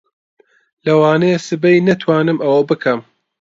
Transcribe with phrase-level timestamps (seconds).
[0.85, 2.99] لەوانەیە سبەی نەتوانم ئەوە بکەم.